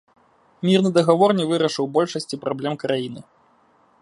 [0.67, 3.21] Мірны дагавор не вырашыў большасці праблем краіны.